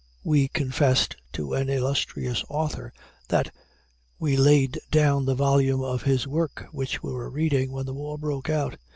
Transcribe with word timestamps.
We 0.23 0.47
confessed 0.47 1.17
to 1.33 1.53
an 1.53 1.69
illustrious 1.69 2.43
author 2.49 2.91
that 3.29 3.53
we 4.17 4.35
laid 4.35 4.79
down 4.89 5.25
the 5.25 5.35
volume 5.35 5.83
of 5.83 6.01
his 6.01 6.25
work 6.27 6.65
which 6.71 7.03
we 7.03 7.11
were 7.11 7.29
reading 7.29 7.71
when 7.71 7.85
the 7.85 7.93
war 7.93 8.17
broke 8.17 8.49
out. 8.49 8.77